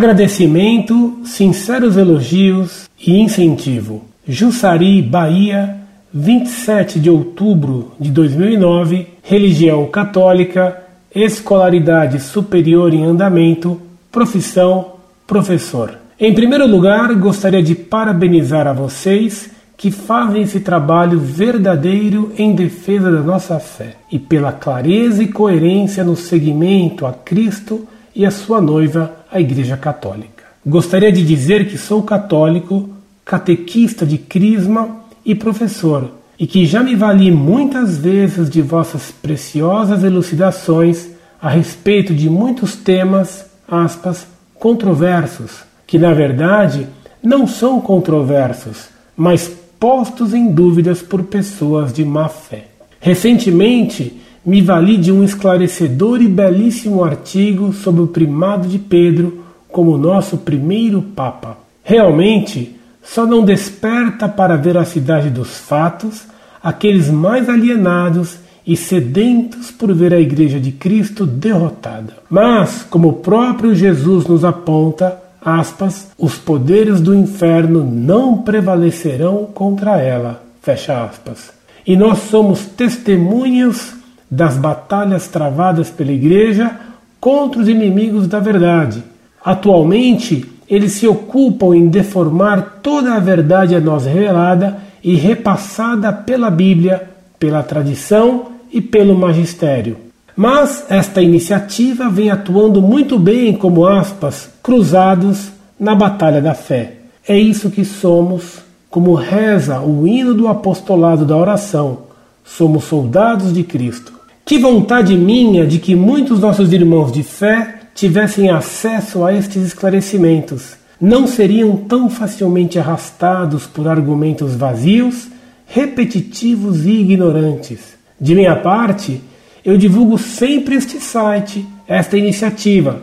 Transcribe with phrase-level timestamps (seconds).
[0.00, 4.02] Agradecimento, sinceros elogios e incentivo.
[4.26, 5.76] Jussari, Bahia,
[6.10, 10.84] 27 de outubro de 2009, religião católica,
[11.14, 13.78] escolaridade superior em andamento,
[14.10, 14.92] profissão
[15.26, 15.98] professor.
[16.18, 23.12] Em primeiro lugar, gostaria de parabenizar a vocês que fazem esse trabalho verdadeiro em defesa
[23.12, 27.86] da nossa fé e pela clareza e coerência no seguimento a Cristo
[28.16, 30.44] e a sua noiva, a Igreja Católica.
[30.64, 32.90] Gostaria de dizer que sou católico,
[33.24, 40.02] catequista de Crisma e professor, e que já me vali muitas vezes de vossas preciosas
[40.04, 41.08] elucidações
[41.40, 46.86] a respeito de muitos temas, aspas, controversos, que na verdade
[47.22, 52.66] não são controversos, mas postos em dúvidas por pessoas de má fé.
[53.00, 59.98] Recentemente, me vali de um esclarecedor e belíssimo artigo sobre o primado de Pedro como
[59.98, 61.58] nosso primeiro Papa.
[61.84, 66.22] Realmente, só não desperta para a veracidade dos fatos
[66.62, 72.14] aqueles mais alienados e sedentos por ver a Igreja de Cristo derrotada.
[72.28, 80.00] Mas, como o próprio Jesus nos aponta, aspas, os poderes do inferno não prevalecerão contra
[80.00, 81.50] ela, fecha aspas.
[81.86, 83.94] E nós somos testemunhas
[84.30, 86.70] das batalhas travadas pela Igreja
[87.18, 89.02] contra os inimigos da verdade.
[89.44, 96.50] Atualmente, eles se ocupam em deformar toda a verdade a nós revelada e repassada pela
[96.50, 99.96] Bíblia, pela tradição e pelo magistério.
[100.36, 106.94] Mas esta iniciativa vem atuando muito bem como aspas cruzados na batalha da fé.
[107.26, 108.58] É isso que somos,
[108.88, 111.98] como reza o hino do apostolado da oração.
[112.44, 114.19] Somos soldados de Cristo.
[114.50, 120.72] Que vontade minha de que muitos nossos irmãos de fé tivessem acesso a estes esclarecimentos.
[121.00, 125.28] Não seriam tão facilmente arrastados por argumentos vazios,
[125.68, 127.96] repetitivos e ignorantes.
[128.20, 129.20] De minha parte,
[129.64, 133.02] eu divulgo sempre este site, esta iniciativa,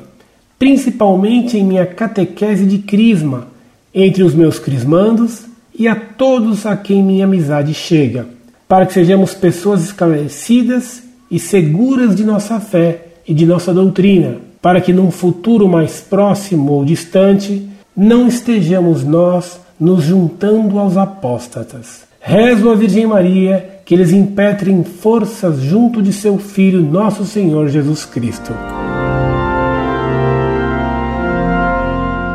[0.59, 3.47] principalmente em minha catequese de crisma,
[3.95, 8.27] entre os meus crismandos e a todos a quem minha amizade chega,
[8.67, 14.81] para que sejamos pessoas esclarecidas e seguras de nossa fé e de nossa doutrina, para
[14.81, 22.07] que num futuro mais próximo ou distante não estejamos nós nos juntando aos apóstatas.
[22.19, 28.03] Rezo a Virgem Maria que eles impetrem forças junto de seu Filho, nosso Senhor Jesus
[28.05, 28.53] Cristo.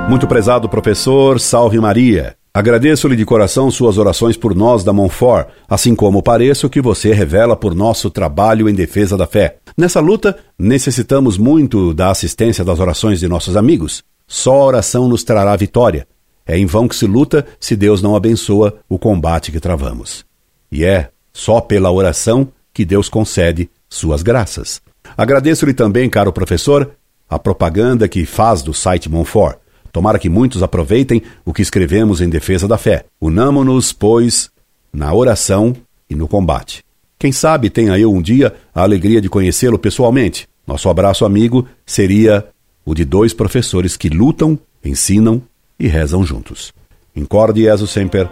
[0.09, 2.42] Muito prezado professor, salve Maria.
[2.55, 7.57] Agradeço-lhe de coração suas orações por nós da Monfort, assim como pareço que você revela
[7.57, 9.57] por nosso trabalho em defesa da fé.
[9.75, 14.05] Nessa luta, necessitamos muito da assistência das orações de nossos amigos.
[14.27, 16.07] Só a oração nos trará vitória.
[16.45, 20.23] É em vão que se luta se Deus não abençoa o combate que travamos.
[20.71, 24.83] E é só pela oração que Deus concede suas graças.
[25.17, 26.91] Agradeço-lhe também, caro professor,
[27.31, 29.62] a propaganda que faz do site Monfort.
[29.93, 33.05] Tomara que muitos aproveitem o que escrevemos em defesa da fé.
[33.21, 34.51] Unamo-nos, pois,
[34.93, 35.77] na oração
[36.09, 36.83] e no combate.
[37.19, 40.49] Quem sabe tenha eu um dia a alegria de conhecê-lo pessoalmente.
[40.67, 42.49] Nosso abraço amigo seria
[42.85, 45.43] o de dois professores que lutam, ensinam
[45.79, 46.73] e rezam juntos.
[47.15, 48.29] Incorde Jesus Semper,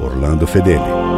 [0.00, 1.13] Orlando Fedeli.